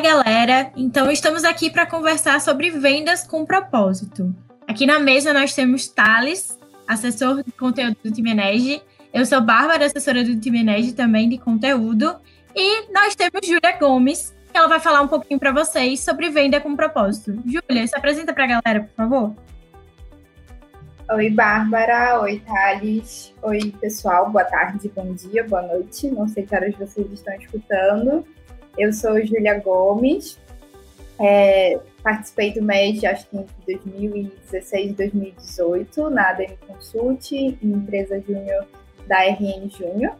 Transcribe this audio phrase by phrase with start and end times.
[0.00, 0.72] Galera!
[0.76, 4.34] Então estamos aqui para conversar sobre vendas com propósito.
[4.66, 6.58] Aqui na mesa nós temos Thales,
[6.88, 8.82] assessor de conteúdo do Time Energy.
[9.12, 12.16] Eu sou Bárbara, assessora do Time Energy também de conteúdo.
[12.56, 16.58] E nós temos Júlia Gomes, que ela vai falar um pouquinho para vocês sobre venda
[16.60, 17.34] com propósito.
[17.44, 19.34] Júlia, se apresenta para a galera, por favor.
[21.12, 22.20] Oi, Bárbara.
[22.20, 23.34] Oi, Thales.
[23.42, 24.30] Oi, pessoal.
[24.30, 26.10] Boa tarde, bom dia, boa noite.
[26.10, 28.24] Não sei que horas vocês estão escutando.
[28.80, 30.40] Eu sou Júlia Gomes,
[31.18, 37.30] é, participei do MED, acho que entre 2016 e 2018, na ADM Consult,
[37.62, 38.66] empresa júnior
[39.06, 40.14] da RN Júnior.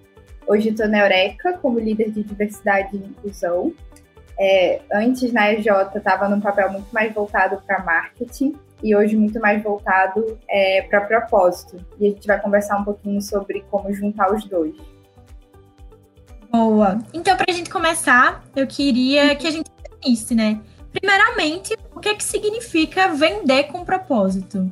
[0.47, 3.73] Hoje estou na Eureka como líder de diversidade e inclusão.
[4.39, 9.41] É, antes na EJ estava num papel muito mais voltado para marketing e hoje muito
[9.41, 11.83] mais voltado é, para propósito.
[11.99, 14.77] E a gente vai conversar um pouquinho sobre como juntar os dois.
[16.51, 16.99] Boa.
[17.15, 20.61] Então, para a gente começar, eu queria que a gente definisse, né?
[20.93, 24.71] Primeiramente, o que é que significa vender com propósito?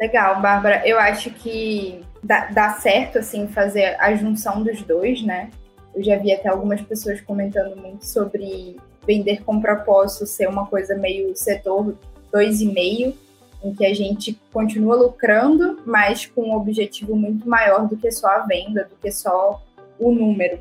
[0.00, 0.86] Legal, Bárbara.
[0.86, 5.50] Eu acho que dá, dá certo, assim, fazer a junção dos dois, né?
[5.94, 10.96] Eu já vi até algumas pessoas comentando muito sobre vender com propósito ser uma coisa
[10.96, 11.96] meio setor
[12.32, 13.14] dois e meio,
[13.62, 18.26] em que a gente continua lucrando, mas com um objetivo muito maior do que só
[18.26, 19.62] a venda, do que só
[19.98, 20.58] o número.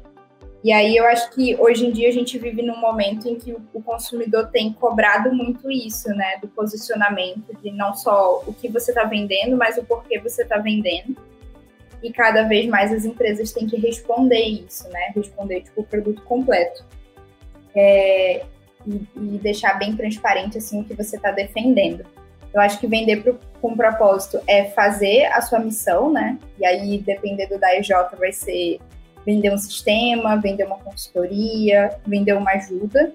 [0.63, 3.53] E aí eu acho que hoje em dia a gente vive num momento em que
[3.73, 6.37] o consumidor tem cobrado muito isso, né?
[6.41, 10.57] Do posicionamento, de não só o que você está vendendo, mas o porquê você está
[10.57, 11.17] vendendo.
[12.01, 15.11] E cada vez mais as empresas têm que responder isso, né?
[15.13, 16.85] Responder tipo, o produto completo.
[17.75, 18.45] É,
[18.87, 22.05] e, e, deixar bem transparente assim o que você está defendendo.
[22.53, 26.37] Eu acho que vender pro, com propósito é fazer a sua missão, né?
[26.57, 28.79] E aí, dependendo da EJ, vai ser
[29.25, 33.13] vender um sistema, vender uma consultoria, vender uma ajuda,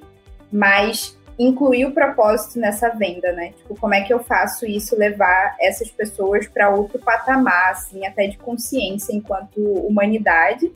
[0.51, 3.53] mas incluir o propósito nessa venda, né?
[3.53, 8.27] Tipo, como é que eu faço isso levar essas pessoas para outro patamar, assim, até
[8.27, 10.73] de consciência enquanto humanidade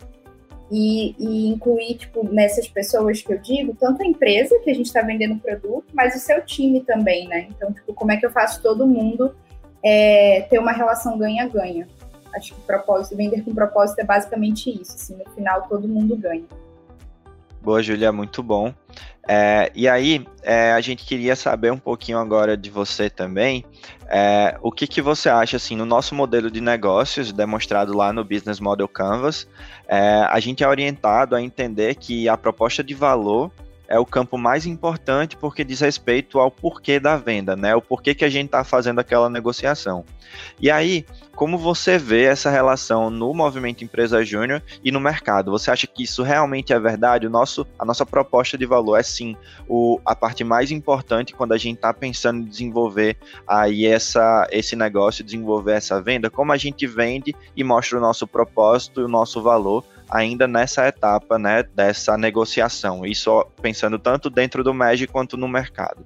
[0.71, 4.87] e, e, incluir, tipo, nessas pessoas que eu digo, tanto a empresa que a gente
[4.87, 7.49] está vendendo o produto, mas o seu time também, né?
[7.51, 9.35] Então, tipo, como é que eu faço todo mundo
[9.83, 11.89] é, ter uma relação ganha-ganha?
[12.35, 14.95] Acho que propósito, vender com propósito é basicamente isso.
[14.97, 16.45] Assim, no final todo mundo ganha.
[17.63, 18.75] Boa, Júlia, muito bom.
[19.29, 23.65] É, e aí, é, a gente queria saber um pouquinho agora de você também.
[24.09, 28.25] É, o que, que você acha, assim, no nosso modelo de negócios, demonstrado lá no
[28.25, 29.47] Business Model Canvas,
[29.87, 33.51] é, a gente é orientado a entender que a proposta de valor
[33.93, 37.77] é o campo mais importante porque diz respeito ao porquê da venda, né?
[37.77, 40.03] O porquê que a gente está fazendo aquela negociação.
[40.59, 41.05] E aí,
[41.37, 45.51] como você vê essa relação no movimento empresa júnior e no mercado?
[45.51, 47.27] Você acha que isso realmente é verdade?
[47.27, 49.37] O nosso, a nossa proposta de valor é sim
[49.69, 54.75] o, a parte mais importante quando a gente está pensando em desenvolver aí essa, esse
[54.75, 59.09] negócio, desenvolver essa venda, como a gente vende e mostra o nosso propósito e o
[59.09, 63.07] nosso valor ainda nessa etapa né, dessa negociação.
[63.07, 66.05] Isso pensando tanto dentro do MEG quanto no mercado.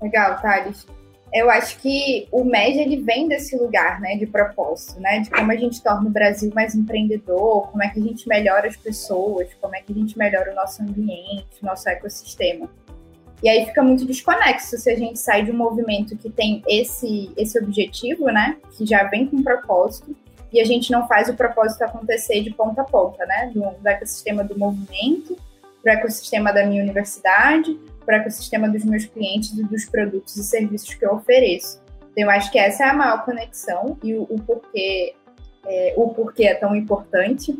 [0.00, 0.86] Legal, Thales.
[1.32, 5.50] Eu acho que o MEG ele vem desse lugar né, de propósito, né, de como
[5.50, 9.48] a gente torna o Brasil mais empreendedor, como é que a gente melhora as pessoas,
[9.60, 12.68] como é que a gente melhora o nosso ambiente, nosso ecossistema.
[13.42, 17.32] E aí fica muito desconexo se a gente sai de um movimento que tem esse,
[17.36, 20.14] esse objetivo, né, que já vem com propósito,
[20.52, 23.50] e a gente não faz o propósito acontecer de ponta a ponta, né?
[23.54, 25.36] Do, do ecossistema do movimento,
[25.82, 30.36] para o ecossistema da minha universidade, para o ecossistema dos meus clientes e dos produtos
[30.36, 31.80] e serviços que eu ofereço.
[32.12, 35.14] Então, eu acho que essa é a maior conexão e o, o porquê
[35.64, 37.56] é, o porquê é tão importante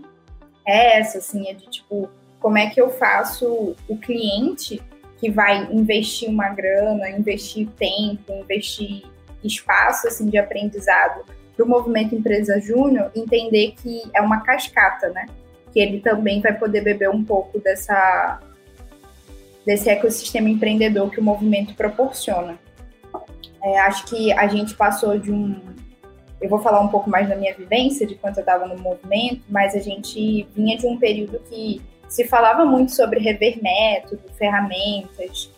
[0.66, 2.08] é essa, assim, é de tipo,
[2.40, 4.82] como é que eu faço o cliente
[5.18, 9.04] que vai investir uma grana, investir tempo, investir
[9.42, 11.24] espaço, assim, de aprendizado
[11.56, 15.26] para o movimento Empresa Júnior entender que é uma cascata, né?
[15.72, 18.40] Que ele também vai poder beber um pouco dessa
[19.64, 22.58] desse ecossistema empreendedor que o movimento proporciona.
[23.62, 25.60] É, acho que a gente passou de um.
[26.40, 29.42] Eu vou falar um pouco mais da minha vivência, de quando eu estava no movimento,
[29.48, 35.48] mas a gente vinha de um período que se falava muito sobre rever método, ferramentas,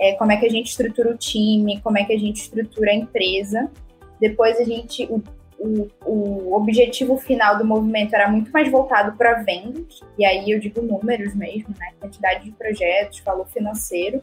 [0.00, 2.90] é, como é que a gente estrutura o time, como é que a gente estrutura
[2.90, 3.70] a empresa.
[4.18, 5.22] Depois a gente, o,
[5.60, 10.58] o, o objetivo final do movimento era muito mais voltado para vendas, e aí eu
[10.58, 11.92] digo números mesmo, né?
[12.00, 14.22] Quantidade de projetos, valor financeiro.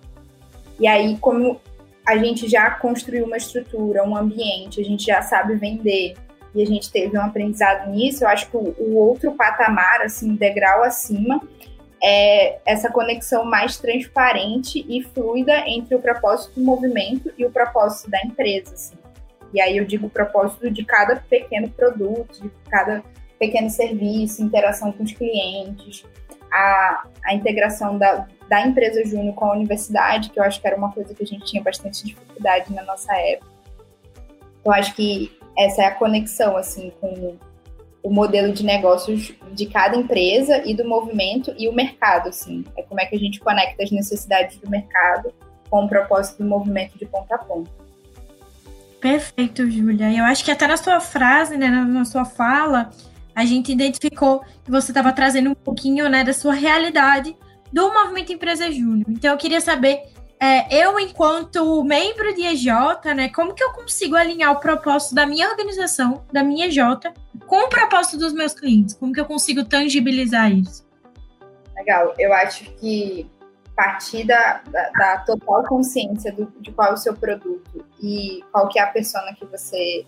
[0.80, 1.62] E aí, como
[2.06, 6.16] a gente já construiu uma estrutura, um ambiente, a gente já sabe vender
[6.56, 10.36] e a gente teve um aprendizado nisso, eu acho que o, o outro patamar, assim,
[10.36, 11.40] degrau acima,
[12.02, 18.10] é essa conexão mais transparente e fluida entre o propósito do movimento e o propósito
[18.10, 18.74] da empresa.
[18.74, 18.97] Assim.
[19.54, 23.04] E aí eu digo o propósito de cada pequeno produto, de cada
[23.40, 26.04] pequeno serviço, interação com os clientes,
[26.52, 30.76] a, a integração da, da empresa júnior com a universidade, que eu acho que era
[30.76, 33.52] uma coisa que a gente tinha bastante dificuldade na nossa época.
[34.60, 37.38] Então, acho que essa é a conexão, assim, com
[38.04, 42.64] o modelo de negócios de cada empresa e do movimento e o mercado, assim.
[42.78, 45.34] É como é que a gente conecta as necessidades do mercado
[45.70, 47.87] com o propósito do movimento de ponta a ponta.
[49.00, 50.12] Perfeito, Júlia.
[50.12, 52.90] Eu acho que até na sua frase, né, na sua fala,
[53.36, 57.36] a gente identificou que você estava trazendo um pouquinho, né, da sua realidade
[57.72, 59.06] do Movimento Empresa Júnior.
[59.10, 60.02] Então, eu queria saber,
[60.40, 62.68] é, eu, enquanto membro de EJ,
[63.16, 66.80] né, como que eu consigo alinhar o propósito da minha organização, da minha EJ,
[67.46, 68.96] com o propósito dos meus clientes?
[68.96, 70.88] Como que eu consigo tangibilizar isso?
[71.76, 72.16] Legal.
[72.18, 73.30] Eu acho que
[73.78, 78.68] partir da, da, da total consciência do, de qual é o seu produto e qual
[78.68, 80.04] que é a persona que você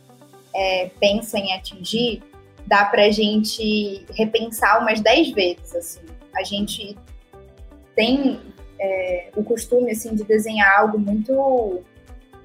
[0.55, 2.23] é, pensa em atingir,
[2.65, 5.75] dá para a gente repensar umas 10 vezes.
[5.75, 6.01] Assim.
[6.35, 6.97] A gente
[7.95, 8.41] tem
[8.79, 11.83] é, o costume assim de desenhar algo muito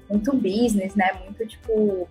[0.07, 1.11] muito business, né?
[1.23, 2.07] Muito tipo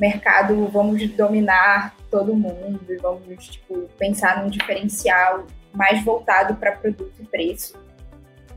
[0.00, 7.14] mercado, vamos dominar todo mundo e vamos tipo pensar num diferencial mais voltado para produto
[7.20, 7.78] e preço.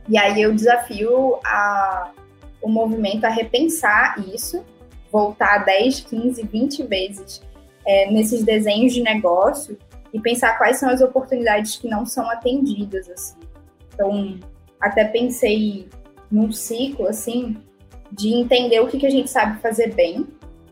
[0.08, 2.12] E aí eu desafio a,
[2.62, 4.64] o movimento a repensar isso,
[5.12, 7.42] voltar 10, 15, 20 vezes
[7.86, 9.78] é, nesses desenhos de negócio
[10.14, 13.40] e pensar quais são as oportunidades que não são atendidas, assim.
[13.94, 14.40] Então,
[14.80, 15.88] até pensei
[16.30, 17.58] num ciclo, assim,
[18.12, 20.28] de entender o que, que a gente sabe fazer bem.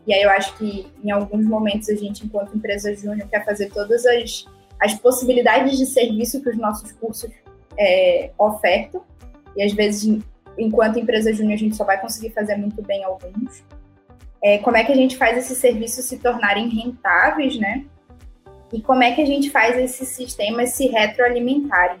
[0.06, 3.70] E aí eu acho que em alguns momentos a gente, enquanto empresa júnior, quer fazer
[3.70, 4.44] todas as,
[4.80, 7.30] as possibilidades de serviço que os nossos cursos
[7.78, 9.02] é, ofertam.
[9.56, 10.20] E às vezes,
[10.58, 13.64] enquanto empresa júnior, a gente só vai conseguir fazer muito bem alguns.
[14.42, 17.84] É, como é que a gente faz esses serviços se tornarem rentáveis, né?
[18.72, 21.98] E como é que a gente faz esses sistemas se retroalimentarem?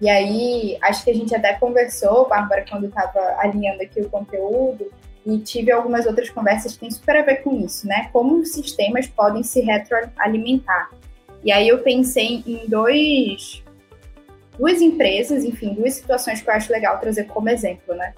[0.00, 4.90] E aí, acho que a gente até conversou, Bárbara, quando estava alinhando aqui o conteúdo,
[5.26, 8.08] e tive algumas outras conversas que têm super a ver com isso, né?
[8.12, 10.90] Como os sistemas podem se retroalimentar.
[11.44, 13.59] E aí eu pensei em dois,
[14.60, 18.12] duas empresas, enfim, duas situações que eu acho legal trazer como exemplo, né?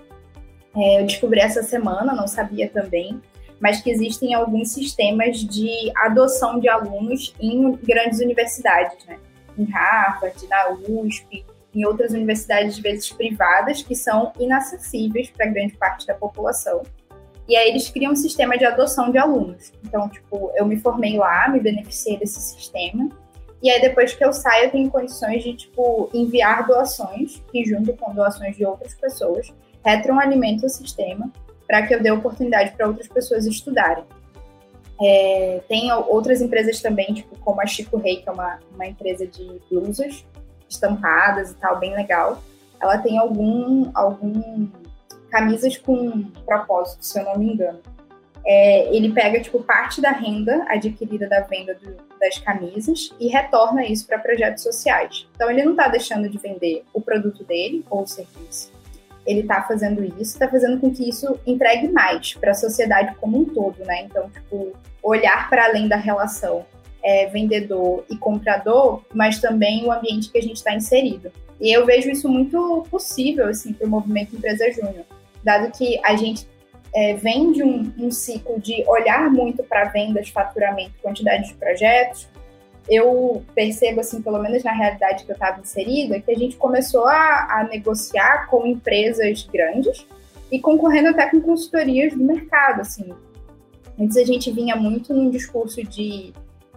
[0.75, 3.23] É, eu descobri essa semana, não sabia também,
[3.61, 9.19] mas que existem alguns sistemas de adoção de alunos em grandes universidades, né?
[9.57, 15.77] Em Harvard, na USP, em outras universidades, às vezes privadas, que são inacessíveis para grande
[15.77, 16.83] parte da população.
[17.47, 19.73] E aí eles criam um sistema de adoção de alunos.
[19.85, 23.09] Então, tipo, eu me formei lá, me beneficiei desse sistema.
[23.63, 27.93] E aí depois que eu saio, eu tenho condições de, tipo, enviar doações, que junto
[27.95, 29.53] com doações de outras pessoas,
[29.85, 31.31] retroalimentam o sistema
[31.67, 34.05] para que eu dê oportunidade para outras pessoas estudarem.
[35.01, 39.27] É, tem outras empresas também, tipo, como a Chico Rei, que é uma, uma empresa
[39.27, 40.25] de blusas,
[40.69, 42.43] estampadas e tal, bem legal.
[42.81, 44.69] Ela tem algum, algum
[45.31, 47.81] camisas com propósito, se eu não me engano.
[48.45, 53.85] É, ele pega tipo parte da renda adquirida da venda do, das camisas e retorna
[53.87, 55.29] isso para projetos sociais.
[55.35, 58.73] Então ele não está deixando de vender o produto dele ou o serviço.
[59.25, 63.39] Ele está fazendo isso, está fazendo com que isso entregue mais para a sociedade como
[63.39, 64.03] um todo, né?
[64.03, 66.67] Então, tipo, olhar para além da relação
[67.03, 71.31] é, vendedor e comprador, mas também o ambiente que a gente está inserido.
[71.61, 75.05] E eu vejo isso muito possível assim, para o movimento Empresa Júnior,
[75.45, 76.47] dado que a gente
[76.95, 82.29] é, vem de um, um ciclo de olhar muito para vendas, faturamento, quantidade de projetos.
[82.89, 87.07] Eu percebo, assim, pelo menos na realidade que eu estava inserida, que a gente começou
[87.07, 90.07] a, a negociar com empresas grandes
[90.51, 93.13] e concorrendo até com consultorias do mercado, assim.
[93.99, 96.33] Antes a gente vinha muito num discurso de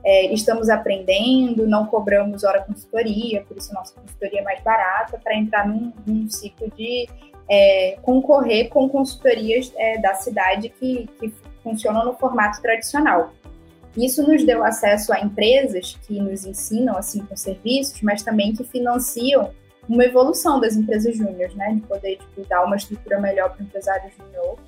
[0.05, 5.35] é, estamos aprendendo, não cobramos hora consultoria, por isso nossa consultoria é mais barata, para
[5.35, 7.09] entrar num, num, ciclo de
[7.49, 11.33] é, concorrer com consultorias é, da cidade que, que
[11.63, 13.33] funcionam no formato tradicional.
[13.97, 18.63] Isso nos deu acesso a empresas que nos ensinam assim com serviços, mas também que
[18.63, 19.51] financiam
[19.87, 21.73] uma evolução das empresas júniores, né?
[21.73, 24.59] De poder tipo, dar uma estrutura melhor para o empresário júnior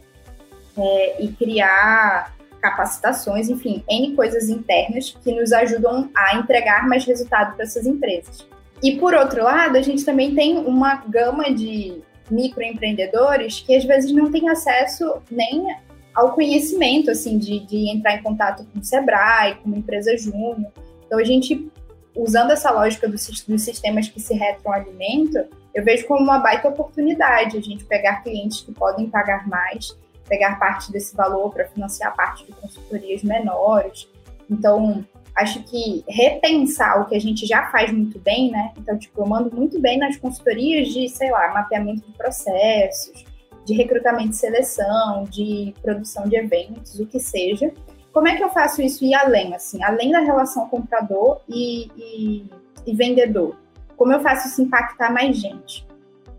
[0.78, 7.56] é, e criar capacitações, enfim, N coisas internas que nos ajudam a entregar mais resultado
[7.56, 8.48] para essas empresas.
[8.82, 14.12] E por outro lado, a gente também tem uma gama de microempreendedores que às vezes
[14.12, 15.66] não têm acesso nem
[16.14, 20.72] ao conhecimento, assim, de, de entrar em contato com o Sebrae, com uma empresa júnior.
[21.06, 21.70] Então a gente
[22.16, 27.56] usando essa lógica dos, dos sistemas que se retroalimentam, eu vejo como uma baita oportunidade
[27.56, 29.96] a gente pegar clientes que podem pagar mais,
[30.28, 34.10] pegar parte desse valor para financiar parte de consultorias menores.
[34.50, 35.06] Então,
[35.38, 38.74] acho que repensar o que a gente já faz muito bem, né?
[38.78, 43.24] Então, tipo, eu mando muito bem nas consultorias de, sei lá, mapeamento de processos,
[43.64, 47.72] de recrutamento e seleção, de produção de eventos, o que seja.
[48.12, 52.50] Como é que eu faço isso ir além, assim, além da relação comprador e, e,
[52.88, 53.56] e vendedor?
[53.96, 55.86] Como eu faço isso impactar mais gente?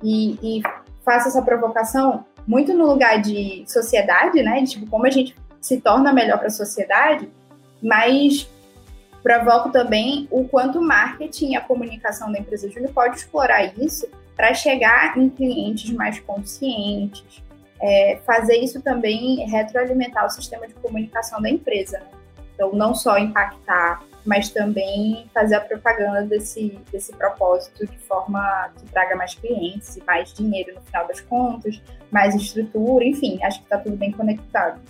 [0.02, 0.62] E, e
[1.04, 4.60] faço essa provocação muito no lugar de sociedade, né?
[4.60, 7.30] De, tipo, como a gente se torna melhor para a sociedade,
[7.80, 8.48] mas
[9.22, 14.08] provoco também o quanto o marketing e a comunicação da empresa Júlio pode explorar isso
[14.36, 17.42] para chegar em clientes mais conscientes,
[17.80, 21.98] é, fazer isso também retroalimentar o sistema de comunicação da empresa.
[21.98, 22.06] Né?
[22.54, 28.84] Então, não só impactar, mas também fazer a propaganda desse, desse propósito de forma que
[28.90, 33.78] traga mais clientes mais dinheiro no final das contas, mais estrutura, enfim, acho que está
[33.78, 34.80] tudo bem conectado.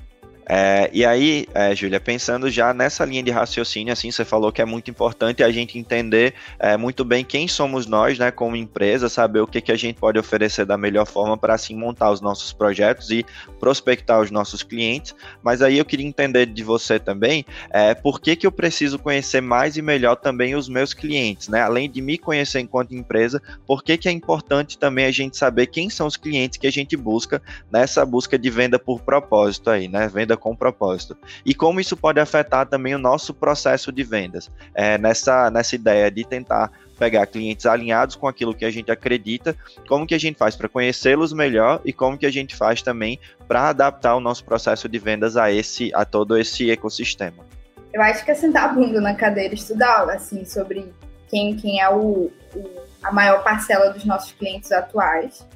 [0.48, 4.62] É, e aí, é, Júlia, pensando já nessa linha de raciocínio, assim, você falou que
[4.62, 9.10] é muito importante a gente entender é, muito bem quem somos nós, né, como empresa,
[9.10, 12.22] saber o que, que a gente pode oferecer da melhor forma para assim montar os
[12.22, 13.26] nossos projetos e
[13.60, 15.14] prospectar os nossos clientes.
[15.42, 19.42] Mas aí eu queria entender de você também, é, por que, que eu preciso conhecer
[19.42, 21.60] mais e melhor também os meus clientes, né?
[21.60, 25.66] Além de me conhecer enquanto empresa, por que, que é importante também a gente saber
[25.66, 29.88] quem são os clientes que a gente busca nessa busca de venda por propósito aí,
[29.88, 30.08] né?
[30.08, 31.16] Venda com propósito.
[31.44, 36.10] E como isso pode afetar também o nosso processo de vendas, é, nessa, nessa ideia
[36.10, 39.56] de tentar pegar clientes alinhados com aquilo que a gente acredita,
[39.88, 43.20] como que a gente faz para conhecê-los melhor e como que a gente faz também
[43.46, 47.46] para adaptar o nosso processo de vendas a esse a todo esse ecossistema.
[47.92, 50.92] Eu acho que é sentar a bunda na cadeira estudar assim sobre
[51.28, 55.46] quem quem é o, o a maior parcela dos nossos clientes atuais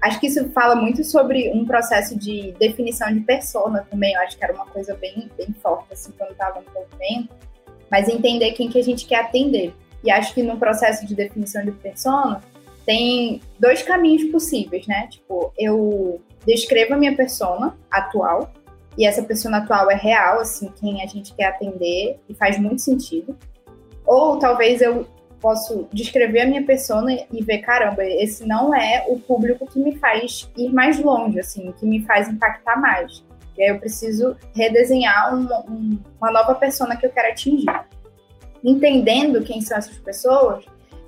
[0.00, 4.14] Acho que isso fala muito sobre um processo de definição de persona também.
[4.14, 7.34] Eu acho que era uma coisa bem, bem forte, assim, quando estava no movimento.
[7.90, 9.74] Mas entender quem que a gente quer atender.
[10.04, 12.40] E acho que no processo de definição de persona,
[12.86, 15.08] tem dois caminhos possíveis, né?
[15.08, 18.52] Tipo, eu descrevo a minha persona atual,
[18.96, 22.80] e essa persona atual é real, assim, quem a gente quer atender, e faz muito
[22.80, 23.36] sentido.
[24.06, 25.06] Ou talvez eu
[25.40, 29.96] posso descrever a minha persona e ver, caramba, esse não é o público que me
[29.96, 33.24] faz ir mais longe, assim, que me faz impactar mais.
[33.56, 37.66] E aí eu preciso redesenhar uma, nova persona que eu quero atingir.
[38.62, 40.64] Entendendo quem são essas pessoas,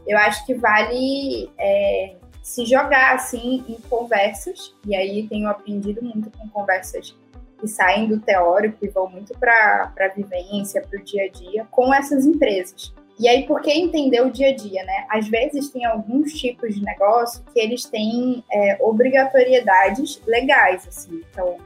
[0.06, 6.30] eu acho que vale é, se jogar, assim, em conversas, e aí tenho aprendido muito
[6.36, 7.16] com conversas
[7.60, 11.66] que saem do teórico e vão muito para a vivência, para o dia a dia,
[11.70, 12.92] com essas empresas.
[13.20, 15.04] E aí, por que entender o dia a dia, né?
[15.10, 21.20] Às vezes tem alguns tipos de negócio que eles têm é, obrigatoriedades legais, assim.
[21.30, 21.58] Então,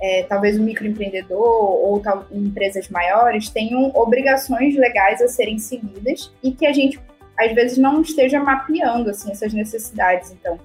[0.00, 6.50] é, talvez o microempreendedor ou tal, empresas maiores tenham obrigações legais a serem seguidas e
[6.50, 6.98] que a gente,
[7.38, 10.32] às vezes, não esteja mapeando, assim, essas necessidades.
[10.32, 10.58] Então,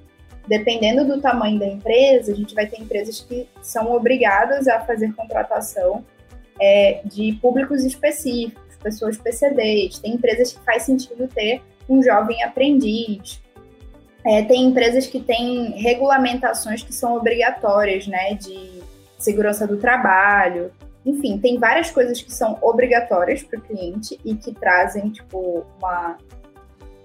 [0.47, 5.13] dependendo do tamanho da empresa, a gente vai ter empresas que são obrigadas a fazer
[5.13, 6.03] contratação
[6.59, 13.41] é, de públicos específicos pessoas PCDs, tem empresas que faz sentido ter um jovem aprendiz,
[14.25, 18.81] é, tem empresas que têm regulamentações que são obrigatórias, né, de
[19.17, 20.71] segurança do trabalho,
[21.07, 26.17] enfim, tem várias coisas que são obrigatórias para o cliente e que trazem, tipo, uma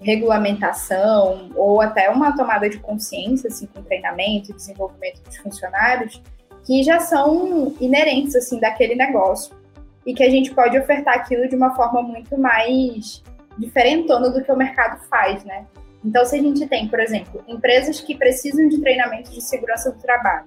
[0.01, 6.21] regulamentação ou até uma tomada de consciência, assim, com treinamento e desenvolvimento dos funcionários,
[6.65, 9.55] que já são inerentes, assim, daquele negócio
[10.07, 13.23] e que a gente pode ofertar aquilo de uma forma muito mais
[13.59, 15.67] diferentona do que o mercado faz, né?
[16.05, 19.99] Então, se a gente tem, por exemplo, empresas que precisam de treinamento de segurança do
[20.01, 20.47] trabalho,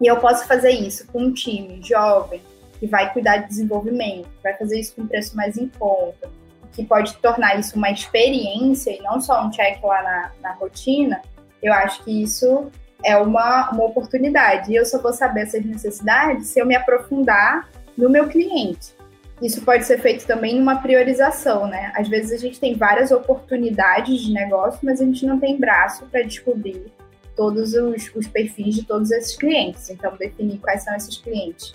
[0.00, 2.40] e eu posso fazer isso com um time jovem,
[2.78, 6.30] que vai cuidar de desenvolvimento, vai fazer isso com preço mais em conta,
[6.72, 11.20] que pode tornar isso uma experiência e não só um check lá na, na rotina,
[11.62, 12.70] eu acho que isso
[13.02, 14.70] é uma, uma oportunidade.
[14.70, 18.94] E eu só vou saber essas necessidades se eu me aprofundar no meu cliente.
[19.40, 21.92] Isso pode ser feito também numa priorização, né?
[21.94, 26.06] Às vezes a gente tem várias oportunidades de negócio, mas a gente não tem braço
[26.06, 26.90] para descobrir
[27.34, 29.90] todos os, os, perfis de todos esses clientes.
[29.90, 31.74] Então, definir quais são esses clientes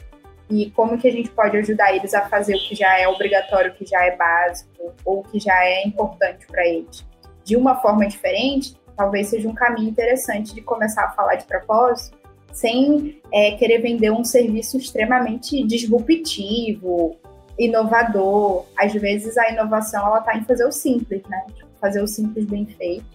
[0.49, 3.71] e como que a gente pode ajudar eles a fazer o que já é obrigatório,
[3.71, 7.05] o que já é básico ou o que já é importante para eles.
[7.43, 12.17] De uma forma diferente, talvez seja um caminho interessante de começar a falar de propósito
[12.53, 17.17] sem é, querer vender um serviço extremamente disruptivo
[17.57, 18.65] inovador.
[18.77, 21.45] Às vezes a inovação ela está em fazer o simples, né?
[21.55, 23.05] Tipo, fazer o simples bem feito,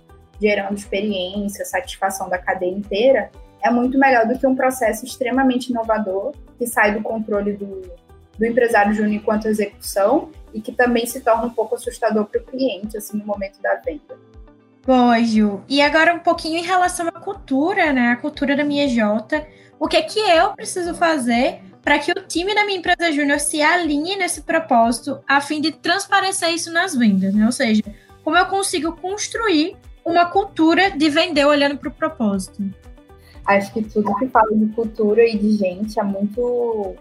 [0.40, 3.30] gerando experiência, satisfação da cadeia inteira,
[3.62, 7.82] é muito melhor do que um processo extremamente inovador que sai do controle do,
[8.38, 12.44] do empresário júnior enquanto execução e que também se torna um pouco assustador para o
[12.44, 14.16] cliente, assim, no momento da venda.
[14.86, 15.62] Boa, Ju.
[15.68, 18.10] E agora um pouquinho em relação à cultura, né?
[18.12, 19.44] A cultura da minha Jota.
[19.80, 23.40] O que é que eu preciso fazer para que o time da minha empresa júnior
[23.40, 27.44] se alinhe nesse propósito a fim de transparecer isso nas vendas, né?
[27.44, 27.82] Ou seja,
[28.22, 32.62] como eu consigo construir uma cultura de vender olhando para o propósito.
[33.44, 36.94] Acho que tudo que fala de cultura e de gente é muito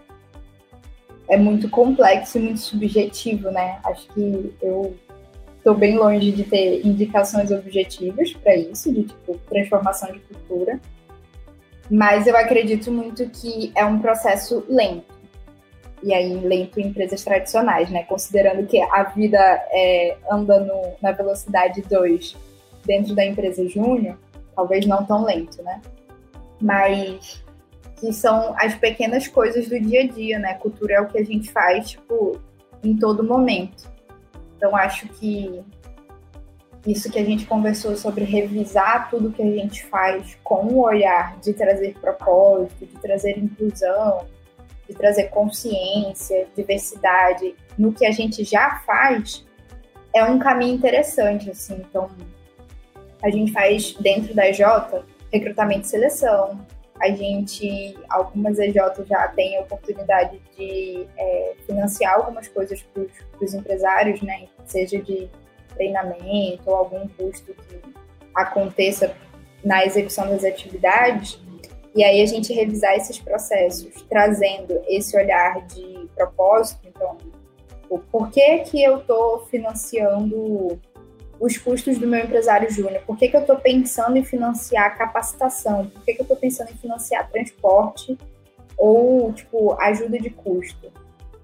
[1.28, 3.78] é muito complexo e muito subjetivo, né?
[3.84, 4.96] Acho que eu
[5.66, 10.80] estou bem longe de ter indicações objetivas para isso, de tipo transformação de cultura.
[11.90, 15.16] Mas eu acredito muito que é um processo lento.
[16.04, 18.04] E aí, lento em empresas tradicionais, né?
[18.04, 19.38] Considerando que a vida
[19.72, 22.36] é, anda no, na velocidade 2
[22.84, 24.16] dentro da empresa júnior,
[24.54, 25.80] talvez não tão lento, né?
[26.60, 27.42] Mas
[27.96, 30.54] que são as pequenas coisas do dia a dia, né?
[30.54, 32.38] Cultura é o que a gente faz, tipo,
[32.84, 33.95] em todo momento.
[34.56, 35.62] Então, acho que
[36.86, 41.36] isso que a gente conversou sobre revisar tudo que a gente faz com o olhar
[41.40, 44.26] de trazer propósito, de trazer inclusão,
[44.88, 49.44] de trazer consciência, diversidade no que a gente já faz,
[50.14, 51.84] é um caminho interessante, assim.
[51.90, 52.08] Então,
[53.22, 54.60] a gente faz dentro da EJ
[55.32, 56.58] recrutamento e seleção,
[57.00, 58.76] a gente, algumas EJ
[59.06, 63.04] já tem a oportunidade de é, financiar algumas coisas para
[63.40, 64.48] os empresários, né?
[64.64, 65.28] Seja de
[65.74, 67.80] treinamento ou algum custo que
[68.34, 69.14] aconteça
[69.64, 71.40] na execução das atividades.
[71.94, 76.80] E aí a gente revisar esses processos, trazendo esse olhar de propósito.
[76.88, 77.16] Então,
[78.10, 80.80] por que que eu estou financiando
[81.38, 83.02] os custos do meu empresário júnior?
[83.06, 85.86] Por que, que eu estou pensando em financiar capacitação?
[85.86, 88.16] Por que, que eu estou pensando em financiar transporte
[88.76, 90.90] ou, tipo, ajuda de custo?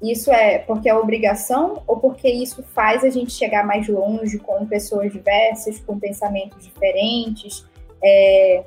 [0.02, 4.66] Isso é porque é obrigação ou porque isso faz a gente chegar mais longe com
[4.66, 7.64] pessoas diversas, com pensamentos diferentes,
[8.02, 8.64] é,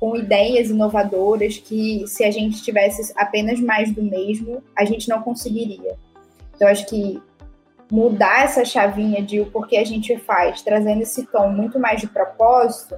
[0.00, 5.22] com ideias inovadoras que, se a gente tivesse apenas mais do mesmo, a gente não
[5.22, 5.96] conseguiria.
[6.54, 7.22] Então, acho que
[7.90, 12.06] mudar essa chavinha de o porquê a gente faz, trazendo esse tom muito mais de
[12.06, 12.96] propósito,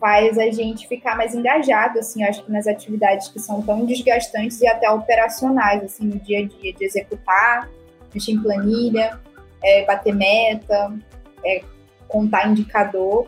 [0.00, 4.60] faz a gente ficar mais engajado, assim, acho que nas atividades que são tão desgastantes
[4.60, 7.68] e até operacionais, assim, no dia a dia, de executar,
[8.14, 9.20] mexer em planilha,
[9.62, 10.96] é, bater meta,
[11.44, 11.62] é,
[12.06, 13.26] contar indicador.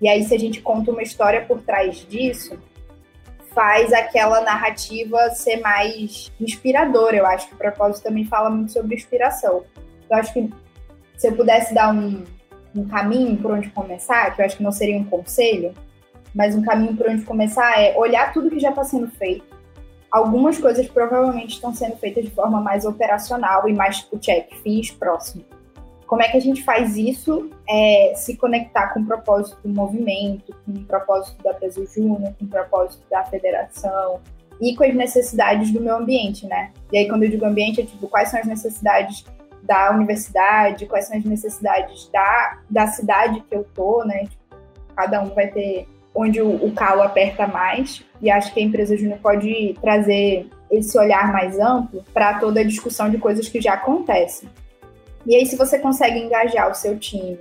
[0.00, 2.58] E aí, se a gente conta uma história por trás disso,
[3.54, 7.16] faz aquela narrativa ser mais inspiradora.
[7.16, 9.64] Eu acho que o propósito também fala muito sobre inspiração.
[10.12, 10.50] Eu acho que
[11.16, 12.22] se eu pudesse dar um,
[12.76, 15.72] um caminho por onde começar, que eu acho que não seria um conselho,
[16.34, 19.46] mas um caminho por onde começar é olhar tudo que já está sendo feito.
[20.10, 24.90] Algumas coisas provavelmente estão sendo feitas de forma mais operacional e mais tipo check, fiz,
[24.90, 25.42] próximo.
[26.06, 27.48] Como é que a gente faz isso?
[27.66, 32.44] É, se conectar com o propósito do movimento, com o propósito da Brasil Júnior, com
[32.44, 34.20] o propósito da federação
[34.60, 36.70] e com as necessidades do meu ambiente, né?
[36.92, 39.24] E aí, quando eu digo ambiente, é tipo, quais são as necessidades
[39.62, 44.26] da universidade, quais são as necessidades da, da cidade que eu tô, né?
[44.96, 48.96] Cada um vai ter onde o, o calo aperta mais, e acho que a empresa
[48.96, 53.74] júnior pode trazer esse olhar mais amplo para toda a discussão de coisas que já
[53.74, 54.48] acontecem.
[55.26, 57.38] E aí, se você consegue engajar o seu time,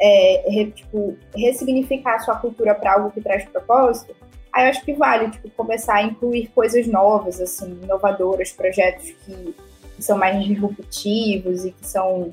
[0.00, 4.14] é, re, tipo, ressignificar a sua cultura para algo que traz propósito,
[4.52, 9.54] aí eu acho que vale tipo, começar a incluir coisas novas, assim, inovadoras, projetos que
[9.98, 12.30] que são mais disruptivos e que são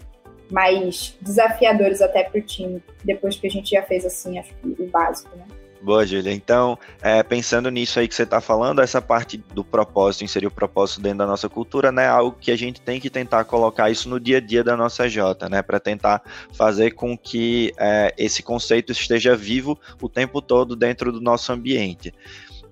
[0.52, 4.84] mais desafiadores até para o time, depois que a gente já fez assim, acho que
[4.84, 5.46] o básico, né?
[5.82, 6.34] Boa, Júlia.
[6.34, 10.52] Então, é, pensando nisso aí que você está falando, essa parte do propósito, inserir o
[10.52, 12.08] propósito dentro da nossa cultura, né?
[12.08, 15.08] Algo que a gente tem que tentar colocar isso no dia a dia da nossa
[15.08, 15.62] J, né?
[15.62, 16.24] Para tentar
[16.54, 22.12] fazer com que é, esse conceito esteja vivo o tempo todo dentro do nosso ambiente.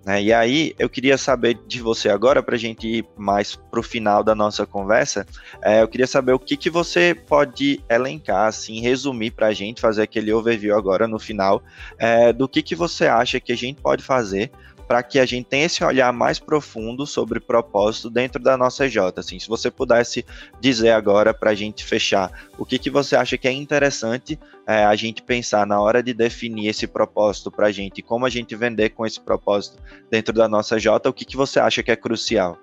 [0.06, 0.22] Né?
[0.22, 3.84] E aí eu queria saber de você agora, para a gente ir mais para o
[3.84, 5.26] final da nossa conversa,
[5.62, 9.80] é, eu queria saber o que, que você pode elencar, assim, resumir para a gente,
[9.80, 11.64] fazer aquele overview agora no final,
[11.98, 14.52] é, do que, que você acha que a gente pode fazer
[14.88, 18.98] para que a gente tenha esse olhar mais profundo sobre propósito dentro da nossa EJ.
[19.18, 20.26] Assim, se você pudesse
[20.60, 24.84] dizer agora para a gente fechar, o que, que você acha que é interessante é,
[24.84, 28.56] a gente pensar na hora de definir esse propósito para a gente, como a gente
[28.56, 31.96] vender com esse propósito dentro da nossa EJ, o que, que você acha que é
[31.96, 32.58] crucial?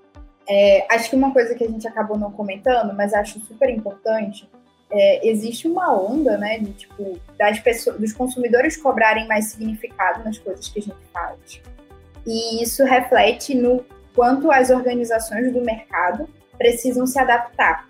[0.49, 4.49] É, acho que uma coisa que a gente acabou não comentando, mas acho super importante,
[4.91, 10.39] é, existe uma onda, né, de tipo das pessoas, dos consumidores cobrarem mais significado nas
[10.39, 11.63] coisas que a gente faz.
[12.27, 16.29] E isso reflete no quanto as organizações do mercado
[16.59, 17.89] precisam se adaptar.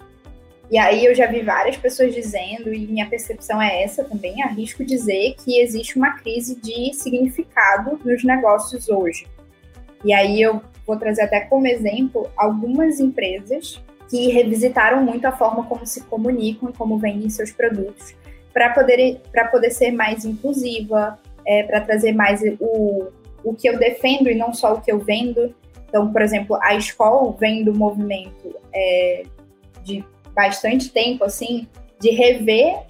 [0.70, 4.84] E aí eu já vi várias pessoas dizendo, e minha percepção é essa também, arrisco
[4.84, 9.26] dizer que existe uma crise de significado nos negócios hoje.
[10.04, 15.64] E aí eu vou trazer até como exemplo algumas empresas que revisitaram muito a forma
[15.64, 18.14] como se comunicam, como vendem seus produtos,
[18.52, 23.08] para poder, poder ser mais inclusiva, é, para trazer mais o,
[23.44, 25.54] o que eu defendo e não só o que eu vendo.
[25.88, 29.24] Então, por exemplo, a escola vem do movimento é,
[29.82, 31.66] de bastante tempo, assim,
[32.00, 32.86] de rever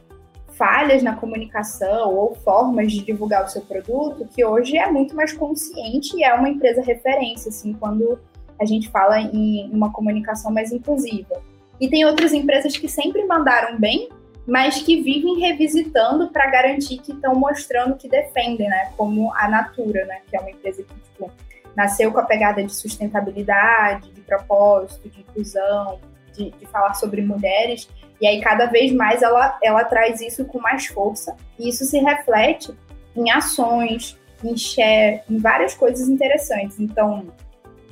[0.60, 5.32] falhas na comunicação ou formas de divulgar o seu produto, que hoje é muito mais
[5.32, 8.18] consciente e é uma empresa referência, assim, quando
[8.60, 11.42] a gente fala em uma comunicação mais inclusiva.
[11.80, 14.10] E tem outras empresas que sempre mandaram bem,
[14.50, 18.90] mas que vivem revisitando para garantir que estão mostrando que defendem, né?
[18.96, 20.22] Como a Natura, né?
[20.28, 21.30] Que é uma empresa que tipo,
[21.76, 26.00] nasceu com a pegada de sustentabilidade, de propósito, de inclusão,
[26.36, 27.88] de, de, falar sobre mulheres.
[28.20, 31.36] E aí, cada vez mais, ela, ela traz isso com mais força.
[31.56, 32.76] E isso se reflete
[33.14, 36.80] em ações, em share, em várias coisas interessantes.
[36.80, 37.28] Então,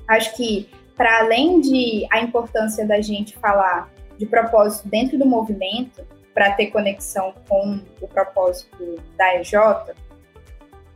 [0.09, 6.05] acho que, para além de a importância da gente falar de propósito dentro do movimento,
[6.39, 9.55] para ter conexão com o propósito da EJ,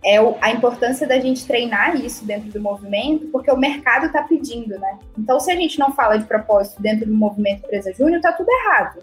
[0.04, 4.78] é a importância da gente treinar isso dentro do movimento, porque o mercado está pedindo,
[4.78, 5.00] né?
[5.18, 8.48] Então, se a gente não fala de propósito dentro do movimento Empresa Júnior, está tudo
[8.52, 9.00] errado.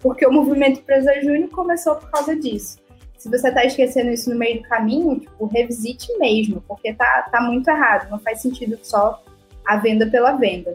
[0.00, 2.78] Porque o movimento Empresa Júnior começou por causa disso.
[3.18, 7.42] Se você está esquecendo isso no meio do caminho, tipo, revisite mesmo, porque tá, tá
[7.42, 8.08] muito errado.
[8.08, 9.22] Não faz sentido só
[9.66, 10.74] a venda pela venda.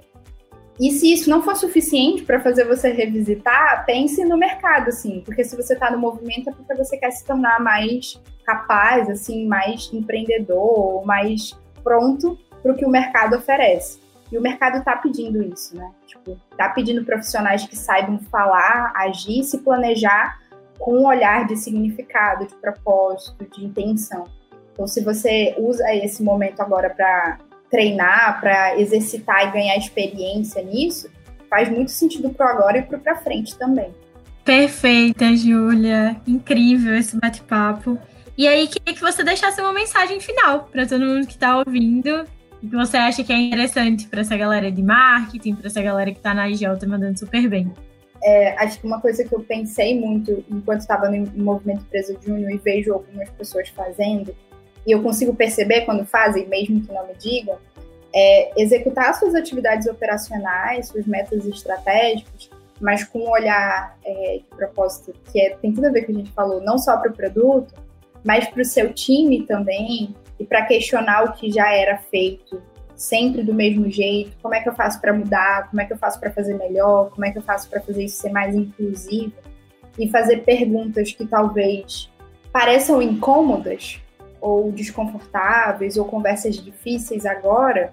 [0.80, 5.44] E se isso não for suficiente para fazer você revisitar, pense no mercado, assim, porque
[5.44, 9.92] se você está no movimento é porque você quer se tornar mais capaz, assim, mais
[9.92, 14.00] empreendedor, mais pronto para o que o mercado oferece.
[14.32, 15.90] E o mercado está pedindo isso, né?
[16.06, 20.38] Tipo, tá pedindo profissionais que saibam falar, agir, se planejar
[20.78, 24.26] com um olhar de significado, de propósito, de intenção.
[24.74, 31.10] Então, se você usa esse momento agora para treinar, para exercitar e ganhar experiência nisso,
[31.50, 33.94] faz muito sentido pro agora e pro para frente também.
[34.44, 36.16] Perfeita, Júlia.
[36.26, 37.98] Incrível esse bate-papo.
[38.38, 42.26] E aí, queria que você deixasse uma mensagem final para todo mundo que está ouvindo
[42.62, 46.12] e que você acha que é interessante para essa galera de marketing, para essa galera
[46.12, 47.72] que está na IGL mandando super bem.
[48.24, 52.52] É, acho que uma coisa que eu pensei muito enquanto estava no movimento Preso Júnior
[52.52, 54.36] e vejo algumas pessoas fazendo
[54.88, 57.58] e eu consigo perceber quando fazem, mesmo que não me digam,
[58.15, 65.13] é executar suas atividades operacionais, suas metas estratégicas, mas com um olhar é, de propósito
[65.32, 67.12] que é, tem tudo a ver com o que a gente falou, não só para
[67.12, 67.73] o produto,
[68.23, 72.62] mas para o seu time também, e para questionar o que já era feito
[72.95, 75.97] sempre do mesmo jeito, como é que eu faço para mudar, como é que eu
[75.97, 79.34] faço para fazer melhor, como é que eu faço para fazer isso ser mais inclusivo,
[80.00, 82.10] e fazer perguntas que talvez
[82.52, 84.00] pareçam incômodas,
[84.41, 87.91] ou desconfortáveis ou conversas difíceis agora,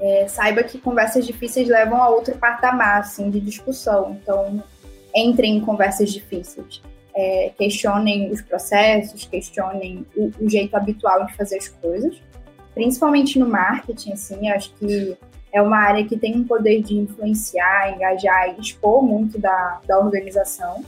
[0.00, 4.18] é, saiba que conversas difíceis levam a outro patamar assim, de discussão.
[4.20, 4.62] Então,
[5.14, 6.82] entrem em conversas difíceis.
[7.14, 12.20] É, questionem os processos, questionem o, o, jeito habitual de fazer as coisas,
[12.74, 15.16] principalmente no marketing, assim, acho que
[15.50, 19.98] é uma área que tem um poder de influenciar, engajar e expor muito da, da
[19.98, 20.84] organização.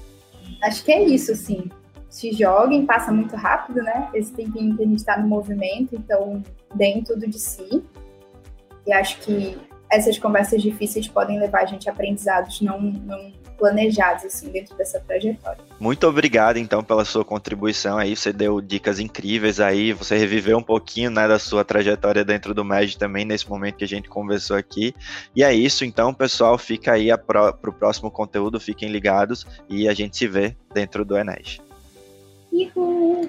[0.63, 1.71] Acho que é isso, assim
[2.09, 4.09] se joguem, passa muito rápido, né?
[4.15, 6.43] Esse tempinho que a gente está no movimento, então
[6.75, 7.85] deem tudo de si.
[8.87, 9.59] E acho que
[9.91, 15.01] essas conversas difíceis podem levar a gente a aprendizados não, não planejados assim dentro dessa
[15.01, 15.63] trajetória.
[15.81, 20.63] Muito obrigado então pela sua contribuição aí, você deu dicas incríveis aí, você reviveu um
[20.63, 24.57] pouquinho né, da sua trajetória dentro do MED também nesse momento que a gente conversou
[24.57, 24.95] aqui.
[25.35, 29.95] E é isso então, pessoal, fica aí para o próximo conteúdo, fiquem ligados e a
[29.95, 31.68] gente se vê dentro do Enes.
[32.51, 33.29] 衣服